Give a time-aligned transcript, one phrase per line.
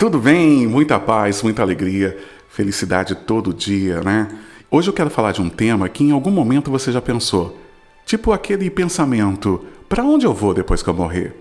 [0.00, 0.66] Tudo bem?
[0.66, 2.18] Muita paz, muita alegria,
[2.48, 4.28] felicidade todo dia, né?
[4.70, 7.58] Hoje eu quero falar de um tema que em algum momento você já pensou.
[8.06, 11.36] Tipo aquele pensamento: para onde eu vou depois que eu morrer?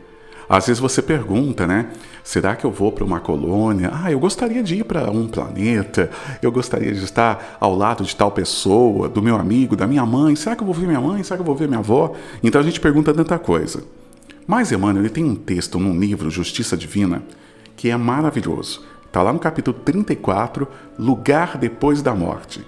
[0.50, 1.88] Às vezes você pergunta, né?
[2.22, 3.92] Será que eu vou para uma colônia?
[3.94, 6.12] Ah, eu gostaria de ir para um planeta.
[6.42, 10.36] Eu gostaria de estar ao lado de tal pessoa, do meu amigo, da minha mãe.
[10.36, 11.24] Será que eu vou ver minha mãe?
[11.24, 12.14] Será que eu vou ver minha avó?
[12.44, 13.86] Então a gente pergunta tanta coisa.
[14.46, 17.24] Mas Emmanuel ele tem um texto num livro Justiça Divina
[17.80, 18.84] que é maravilhoso.
[19.08, 22.68] Está lá no capítulo 34, Lugar depois da morte.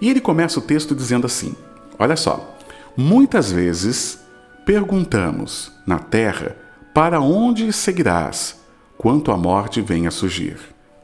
[0.00, 1.56] E ele começa o texto dizendo assim:
[1.98, 2.56] Olha só,
[2.96, 4.20] muitas vezes
[4.64, 6.56] perguntamos na terra
[6.94, 8.60] para onde seguirás
[8.96, 10.58] quanto a morte venha surgir.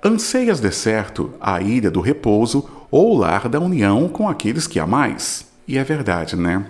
[0.05, 4.79] Anseias de certo a ilha do repouso ou o lar da união com aqueles que
[4.79, 5.49] amais?
[5.67, 6.65] E é verdade, né?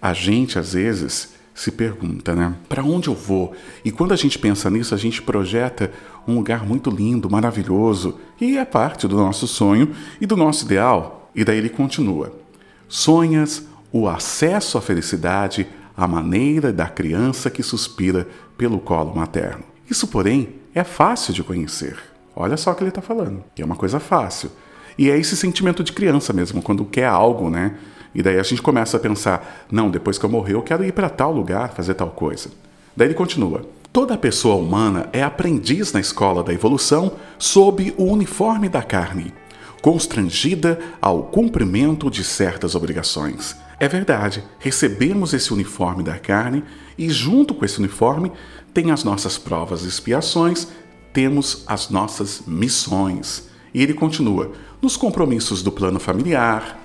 [0.00, 2.54] A gente às vezes se pergunta, né?
[2.68, 3.54] Para onde eu vou?
[3.84, 5.90] E quando a gente pensa nisso, a gente projeta
[6.26, 11.30] um lugar muito lindo, maravilhoso, e é parte do nosso sonho e do nosso ideal.
[11.34, 12.32] E daí ele continua:
[12.88, 19.64] Sonhas o acesso à felicidade à maneira da criança que suspira pelo colo materno.
[19.88, 21.98] Isso, porém, é fácil de conhecer.
[22.34, 24.50] Olha só o que ele está falando, é uma coisa fácil.
[24.96, 27.76] E é esse sentimento de criança mesmo, quando quer algo, né?
[28.14, 30.92] E daí a gente começa a pensar: não, depois que eu morrer, eu quero ir
[30.92, 32.50] para tal lugar fazer tal coisa.
[32.96, 33.62] Daí ele continua:
[33.92, 39.34] toda pessoa humana é aprendiz na escola da evolução sob o uniforme da carne,
[39.82, 43.54] constrangida ao cumprimento de certas obrigações.
[43.78, 46.64] É verdade, recebemos esse uniforme da carne
[46.96, 48.32] e, junto com esse uniforme,
[48.72, 50.68] tem as nossas provas e expiações,
[51.12, 53.50] temos as nossas missões.
[53.74, 56.78] E ele continua: nos compromissos do plano familiar,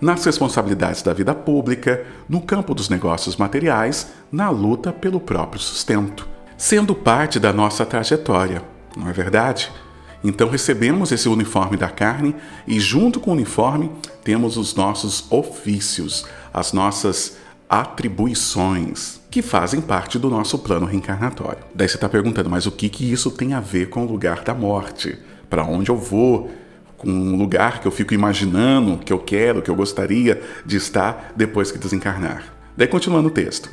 [0.00, 6.33] nas responsabilidades da vida pública, no campo dos negócios materiais, na luta pelo próprio sustento,
[6.64, 8.62] sendo parte da nossa trajetória,
[8.96, 9.70] não é verdade?
[10.24, 12.34] Então recebemos esse uniforme da carne
[12.66, 13.92] e, junto com o uniforme,
[14.24, 17.36] temos os nossos ofícios, as nossas
[17.68, 21.62] atribuições, que fazem parte do nosso plano reencarnatório.
[21.74, 24.42] Daí você está perguntando, mas o que, que isso tem a ver com o lugar
[24.42, 25.18] da morte?
[25.50, 26.50] Para onde eu vou?
[27.06, 31.70] um lugar que eu fico imaginando que eu quero, que eu gostaria de estar depois
[31.70, 32.44] que desencarnar.
[32.74, 33.68] Daí continuando o texto.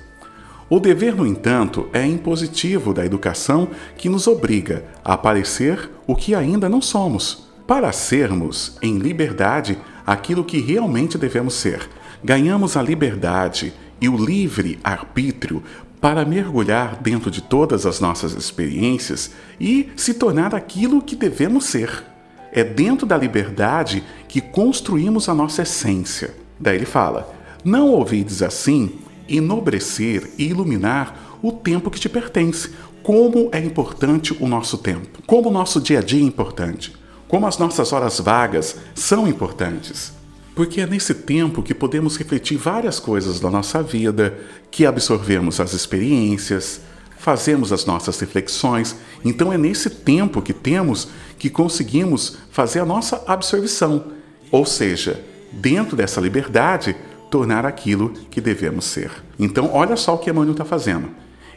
[0.74, 3.68] O dever, no entanto, é impositivo da educação
[3.98, 9.78] que nos obriga a parecer o que ainda não somos, para sermos, em liberdade,
[10.08, 11.90] aquilo que realmente devemos ser.
[12.24, 15.62] Ganhamos a liberdade e o livre arbítrio
[16.00, 22.02] para mergulhar dentro de todas as nossas experiências e se tornar aquilo que devemos ser.
[22.50, 26.34] É dentro da liberdade que construímos a nossa essência.
[26.58, 27.30] Daí ele fala:
[27.62, 29.01] Não ouvides assim
[29.36, 32.72] enobrecer e iluminar o tempo que te pertence.
[33.04, 36.94] Como é importante o nosso tempo, como o nosso dia a dia é importante,
[37.28, 40.14] como as nossas horas vagas são importantes.
[40.54, 44.38] Porque é nesse tempo que podemos refletir várias coisas da nossa vida,
[44.70, 46.82] que absorvemos as experiências,
[47.18, 48.96] fazemos as nossas reflexões.
[49.24, 51.08] Então é nesse tempo que temos
[51.40, 54.12] que conseguimos fazer a nossa absorção,
[54.52, 56.96] ou seja, dentro dessa liberdade,
[57.32, 59.10] tornar aquilo que devemos ser.
[59.40, 61.10] Então, olha só o que Emmanuel está fazendo.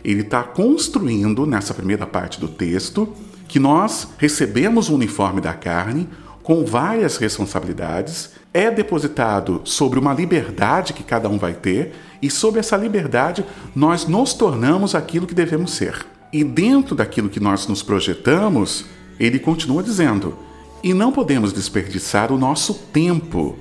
[0.05, 3.13] Ele está construindo, nessa primeira parte do texto,
[3.49, 6.09] que nós recebemos o uniforme da carne
[6.43, 12.59] com várias responsabilidades, é depositado sobre uma liberdade que cada um vai ter e sob
[12.59, 16.07] essa liberdade nós nos tornamos aquilo que devemos ser.
[16.33, 18.85] E dentro daquilo que nós nos projetamos,
[19.19, 20.37] ele continua dizendo:
[20.83, 23.57] "E não podemos desperdiçar o nosso tempo,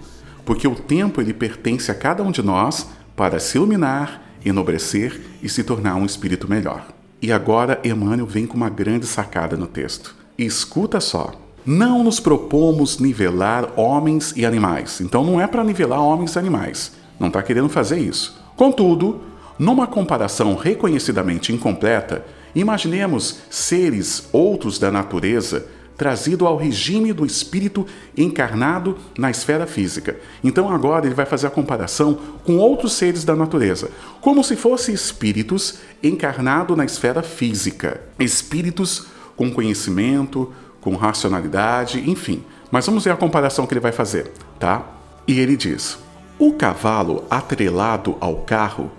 [0.45, 5.49] porque o tempo ele pertence a cada um de nós para se iluminar, enobrecer e
[5.49, 6.87] se tornar um espírito melhor."
[7.21, 10.13] E agora Emmanuel vem com uma grande sacada no texto.
[10.37, 11.31] Escuta só.
[11.65, 14.99] Não nos propomos nivelar homens e animais.
[14.99, 16.91] Então não é para nivelar homens e animais.
[17.17, 18.37] Não está querendo fazer isso.
[18.57, 19.21] Contudo,
[19.57, 25.65] numa comparação reconhecidamente incompleta, imaginemos seres outros da natureza
[25.97, 27.85] trazido ao regime do espírito
[28.17, 30.17] encarnado na esfera física.
[30.43, 33.89] Então agora ele vai fazer a comparação com outros seres da natureza,
[34.21, 40.51] como se fossem espíritos encarnados na esfera física, espíritos com conhecimento,
[40.81, 42.43] com racionalidade, enfim.
[42.71, 44.85] Mas vamos ver a comparação que ele vai fazer, tá?
[45.27, 45.97] E ele diz:
[46.37, 48.91] o cavalo atrelado ao carro,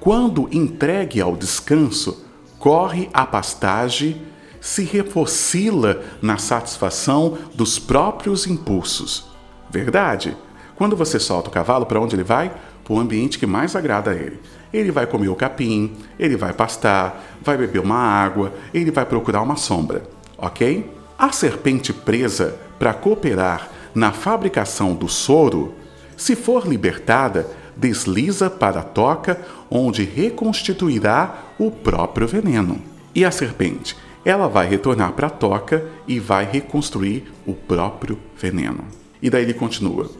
[0.00, 2.24] quando entregue ao descanso,
[2.58, 4.22] corre a pastagem,
[4.66, 9.28] se refocila na satisfação dos próprios impulsos.
[9.70, 10.36] Verdade?
[10.74, 12.52] Quando você solta o cavalo, para onde ele vai?
[12.82, 14.40] Para o ambiente que mais agrada a ele.
[14.72, 19.40] Ele vai comer o capim, ele vai pastar, vai beber uma água, ele vai procurar
[19.40, 20.02] uma sombra,
[20.36, 20.90] ok?
[21.16, 25.74] A serpente presa para cooperar na fabricação do soro,
[26.16, 27.46] se for libertada,
[27.76, 29.40] desliza para a toca,
[29.70, 32.82] onde reconstituirá o próprio veneno.
[33.14, 33.96] E a serpente?
[34.26, 38.84] Ela vai retornar para a toca e vai reconstruir o próprio veneno.
[39.22, 40.10] E daí ele continua: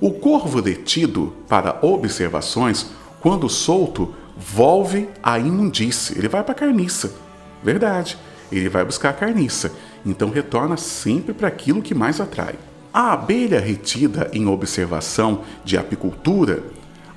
[0.00, 6.18] O corvo detido para observações, quando solto, volve à imundície.
[6.18, 7.14] Ele vai para a carniça.
[7.62, 8.18] Verdade.
[8.50, 9.70] Ele vai buscar a carniça.
[10.04, 12.56] Então retorna sempre para aquilo que mais atrai.
[12.92, 16.64] A abelha retida em observação de apicultura,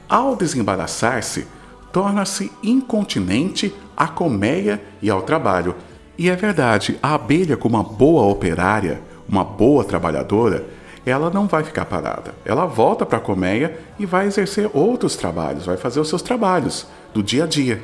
[0.07, 1.47] ao desembaraçar-se,
[1.91, 5.75] torna-se incontinente à colmeia e ao trabalho.
[6.17, 10.65] E é verdade, a abelha, como uma boa operária, uma boa trabalhadora,
[11.05, 12.33] ela não vai ficar parada.
[12.45, 16.87] Ela volta para a colmeia e vai exercer outros trabalhos, vai fazer os seus trabalhos
[17.13, 17.83] do dia a dia.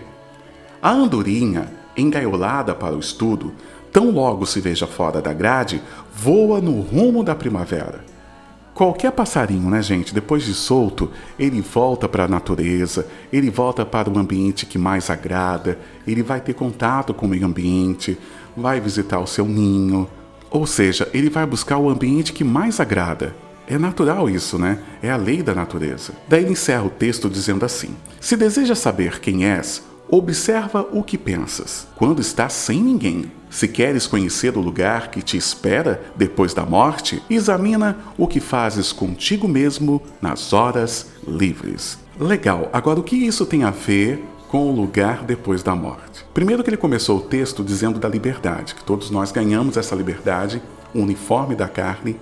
[0.81, 3.53] A andorinha, engaiolada para o estudo,
[3.91, 5.81] tão logo se veja fora da grade,
[6.13, 8.10] voa no rumo da primavera.
[8.81, 14.09] Qualquer passarinho, né, gente, depois de solto, ele volta para a natureza, ele volta para
[14.09, 18.17] o ambiente que mais agrada, ele vai ter contato com o meio ambiente,
[18.57, 20.09] vai visitar o seu ninho,
[20.49, 23.35] ou seja, ele vai buscar o ambiente que mais agrada.
[23.67, 24.79] É natural isso, né?
[24.99, 26.13] É a lei da natureza.
[26.27, 29.83] Daí ele encerra o texto dizendo assim: Se deseja saber quem és,
[30.13, 33.31] Observa o que pensas quando estás sem ninguém.
[33.51, 38.94] Se queres conhecer o lugar que te espera depois da morte, examina o que fazes
[38.94, 42.00] contigo mesmo nas horas livres.
[42.18, 46.25] Legal, agora o que isso tem a ver com o lugar depois da morte?
[46.33, 50.62] Primeiro que ele começou o texto dizendo da liberdade, que todos nós ganhamos essa liberdade,
[50.95, 52.15] uniforme da carne,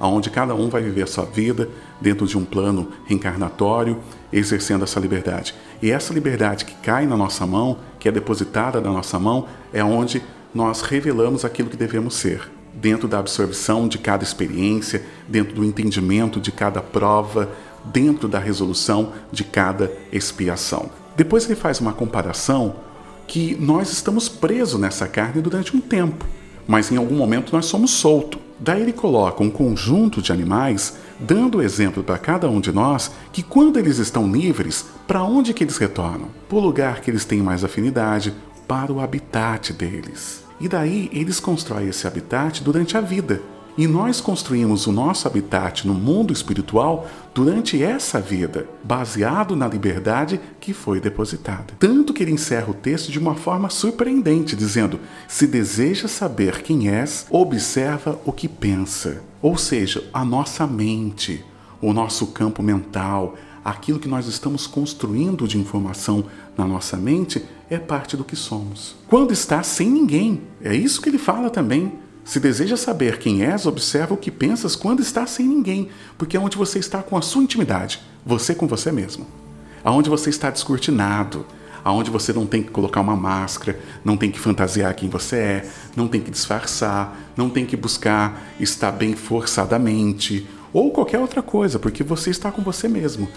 [0.00, 1.68] onde cada um vai viver a sua vida
[2.00, 3.98] dentro de um plano reencarnatório,
[4.32, 5.54] exercendo essa liberdade.
[5.82, 9.84] E essa liberdade que cai na nossa mão, que é depositada na nossa mão, é
[9.84, 10.22] onde
[10.54, 16.40] nós revelamos aquilo que devemos ser, dentro da absorção de cada experiência, dentro do entendimento
[16.40, 17.50] de cada prova,
[17.84, 20.90] dentro da resolução de cada expiação.
[21.16, 22.76] Depois ele faz uma comparação
[23.26, 26.26] que nós estamos presos nessa carne durante um tempo,
[26.66, 28.40] mas em algum momento nós somos soltos.
[28.58, 33.42] Daí ele coloca um conjunto de animais, dando exemplo para cada um de nós que
[33.42, 36.28] quando eles estão livres, para onde que eles retornam?
[36.48, 38.34] Para o lugar que eles têm mais afinidade,
[38.70, 40.44] para o habitat deles.
[40.60, 43.42] E daí eles constroem esse habitat durante a vida,
[43.76, 50.40] e nós construímos o nosso habitat no mundo espiritual durante essa vida, baseado na liberdade
[50.60, 51.74] que foi depositada.
[51.80, 56.88] Tanto que ele encerra o texto de uma forma surpreendente, dizendo: Se deseja saber quem
[56.88, 59.20] és, observa o que pensa.
[59.42, 61.44] Ou seja, a nossa mente,
[61.82, 63.34] o nosso campo mental,
[63.64, 66.24] aquilo que nós estamos construindo de informação
[66.60, 68.94] na nossa mente é parte do que somos.
[69.08, 71.92] Quando está sem ninguém, é isso que ele fala também.
[72.24, 76.40] Se deseja saber quem és, observa o que pensas quando está sem ninguém, porque é
[76.40, 79.26] onde você está com a sua intimidade, você com você mesmo.
[79.82, 81.46] Aonde você está descortinado,
[81.82, 85.70] aonde você não tem que colocar uma máscara, não tem que fantasiar quem você é,
[85.96, 91.78] não tem que disfarçar, não tem que buscar estar bem forçadamente ou qualquer outra coisa,
[91.78, 93.28] porque você está com você mesmo.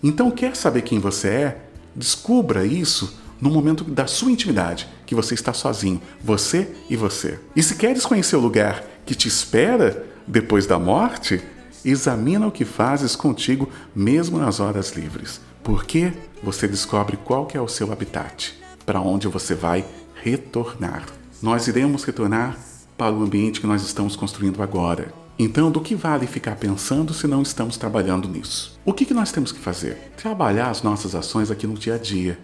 [0.00, 1.67] Então, quer saber quem você é?
[1.94, 7.38] Descubra isso no momento da sua intimidade, que você está sozinho, você e você.
[7.54, 11.40] E se queres conhecer o lugar que te espera depois da morte,
[11.84, 15.40] examina o que fazes contigo mesmo nas horas livres.
[15.62, 18.54] Porque você descobre qual é o seu habitat,
[18.84, 19.84] para onde você vai
[20.22, 21.06] retornar.
[21.40, 22.58] Nós iremos retornar
[22.96, 25.12] para o ambiente que nós estamos construindo agora.
[25.40, 28.76] Então, do que vale ficar pensando se não estamos trabalhando nisso?
[28.84, 30.10] O que, que nós temos que fazer?
[30.16, 32.36] Trabalhar as nossas ações aqui no dia a dia,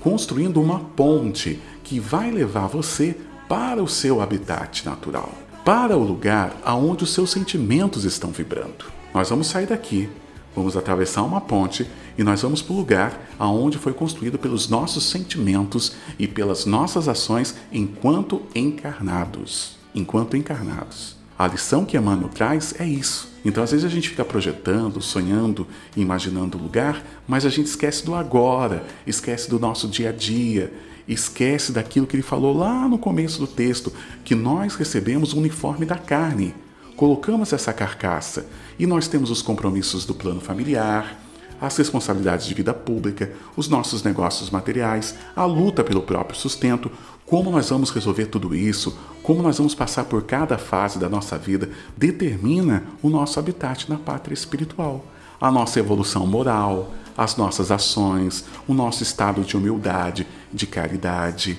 [0.00, 3.14] construindo uma ponte que vai levar você
[3.46, 5.30] para o seu habitat natural,
[5.62, 8.86] para o lugar aonde os seus sentimentos estão vibrando.
[9.12, 10.08] Nós vamos sair daqui,
[10.56, 11.86] vamos atravessar uma ponte
[12.16, 17.08] e nós vamos para o lugar aonde foi construído pelos nossos sentimentos e pelas nossas
[17.08, 21.18] ações enquanto encarnados, enquanto encarnados.
[21.38, 23.28] A lição que Emmanuel traz é isso.
[23.44, 28.04] Então, às vezes, a gente fica projetando, sonhando, imaginando o lugar, mas a gente esquece
[28.04, 30.72] do agora, esquece do nosso dia a dia,
[31.06, 33.92] esquece daquilo que ele falou lá no começo do texto,
[34.24, 36.52] que nós recebemos o uniforme da carne.
[36.96, 41.22] Colocamos essa carcaça e nós temos os compromissos do plano familiar,
[41.60, 46.90] as responsabilidades de vida pública, os nossos negócios materiais, a luta pelo próprio sustento.
[47.26, 51.36] Como nós vamos resolver tudo isso, como nós vamos passar por cada fase da nossa
[51.36, 55.04] vida, determina o nosso habitat na pátria espiritual.
[55.40, 61.58] A nossa evolução moral, as nossas ações, o nosso estado de humildade, de caridade.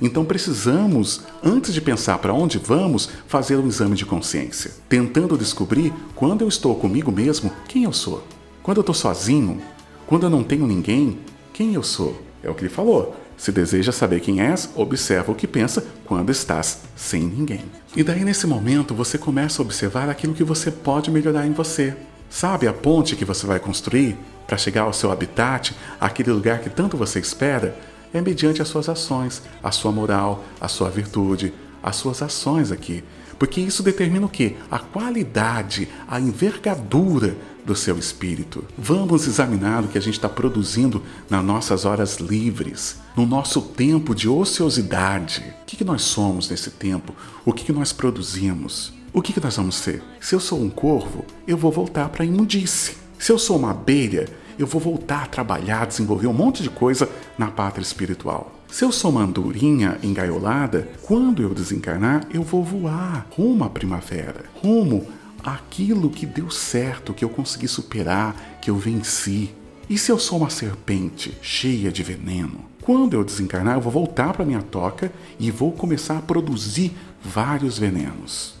[0.00, 5.92] Então precisamos, antes de pensar para onde vamos, fazer um exame de consciência, tentando descobrir
[6.14, 8.24] quando eu estou comigo mesmo, quem eu sou.
[8.62, 9.60] Quando eu estou sozinho,
[10.06, 11.18] quando eu não tenho ninguém,
[11.52, 12.20] quem eu sou.
[12.42, 13.16] É o que ele falou.
[13.36, 17.64] Se deseja saber quem és, observa o que pensa quando estás sem ninguém.
[17.96, 21.96] E daí, nesse momento, você começa a observar aquilo que você pode melhorar em você.
[22.28, 26.68] Sabe a ponte que você vai construir para chegar ao seu habitat, aquele lugar que
[26.68, 27.76] tanto você espera?
[28.12, 33.02] É mediante as suas ações, a sua moral, a sua virtude, as suas ações aqui.
[33.40, 34.54] Porque isso determina o que?
[34.70, 38.62] A qualidade, a envergadura do seu espírito.
[38.76, 44.14] Vamos examinar o que a gente está produzindo nas nossas horas livres, no nosso tempo
[44.14, 45.54] de ociosidade.
[45.62, 47.14] O que, que nós somos nesse tempo?
[47.42, 48.92] O que, que nós produzimos?
[49.10, 50.02] O que, que nós vamos ser?
[50.20, 52.94] Se eu sou um corvo, eu vou voltar para a imundície.
[53.18, 54.28] Se eu sou uma abelha,
[54.58, 58.59] eu vou voltar a trabalhar, desenvolver um monte de coisa na pátria espiritual.
[58.70, 64.44] Se eu sou uma andorinha engaiolada, quando eu desencarnar, eu vou voar rumo à primavera,
[64.62, 65.08] rumo
[65.42, 69.50] aquilo que deu certo, que eu consegui superar, que eu venci.
[69.88, 72.60] E se eu sou uma serpente cheia de veneno?
[72.80, 77.76] Quando eu desencarnar, eu vou voltar para minha toca e vou começar a produzir vários
[77.76, 78.54] venenos.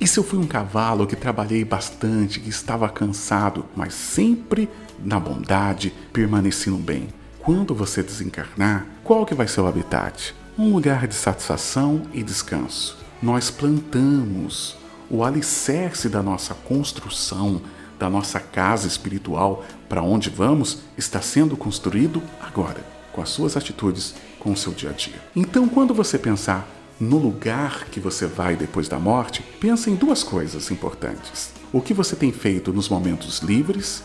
[0.00, 4.68] E se eu fui um cavalo que trabalhei bastante, que estava cansado, mas sempre
[5.04, 7.08] na bondade, permaneci no bem?
[7.46, 10.34] Quando você desencarnar, qual que vai ser o habitat?
[10.58, 12.98] Um lugar de satisfação e descanso.
[13.22, 14.76] Nós plantamos
[15.08, 17.62] o alicerce da nossa construção,
[18.00, 24.16] da nossa casa espiritual, para onde vamos, está sendo construído agora, com as suas atitudes,
[24.40, 25.22] com o seu dia a dia.
[25.36, 30.24] Então, quando você pensar no lugar que você vai depois da morte, pense em duas
[30.24, 34.02] coisas importantes: o que você tem feito nos momentos livres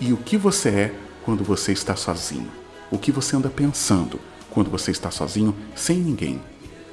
[0.00, 0.94] e o que você é
[1.24, 2.58] quando você está sozinho.
[2.90, 4.20] O que você anda pensando
[4.50, 6.40] quando você está sozinho, sem ninguém.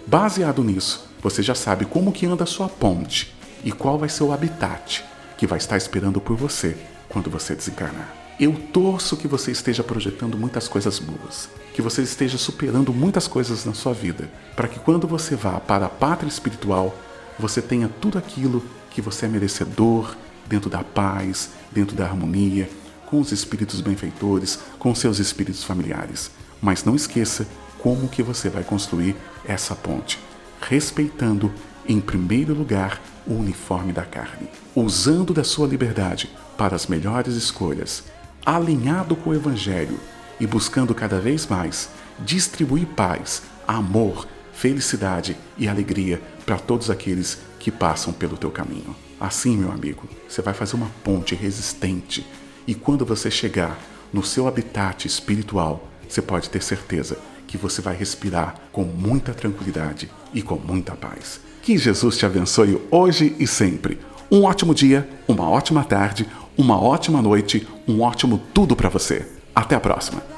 [0.06, 4.24] Baseado nisso, você já sabe como que anda a sua ponte e qual vai ser
[4.24, 5.04] o habitat
[5.38, 6.78] que vai estar esperando por você
[7.10, 8.14] quando você desencarnar.
[8.40, 13.66] Eu torço que você esteja projetando muitas coisas boas, que você esteja superando muitas coisas
[13.66, 16.96] na sua vida, para que quando você vá para a pátria espiritual,
[17.40, 20.16] você tenha tudo aquilo que você é merecedor,
[20.48, 22.70] dentro da paz, dentro da harmonia,
[23.08, 26.30] com os espíritos benfeitores, com seus espíritos familiares.
[26.62, 27.48] Mas não esqueça
[27.80, 30.20] como que você vai construir essa ponte,
[30.62, 31.52] respeitando
[31.88, 38.04] em primeiro lugar o uniforme da carne, usando da sua liberdade para as melhores escolhas,
[38.46, 40.00] alinhado com o evangelho
[40.40, 47.72] e buscando cada vez mais distribuir paz, amor, felicidade e alegria para todos aqueles que
[47.72, 48.96] passam pelo teu caminho.
[49.20, 52.26] Assim, meu amigo, você vai fazer uma ponte resistente
[52.68, 53.80] e quando você chegar
[54.12, 60.12] no seu habitat espiritual, você pode ter certeza que você vai respirar com muita tranquilidade
[60.34, 61.40] e com muita paz.
[61.62, 64.00] Que Jesus te abençoe hoje e sempre.
[64.30, 69.26] Um ótimo dia, uma ótima tarde, uma ótima noite, um ótimo tudo para você.
[69.56, 70.37] Até a próxima.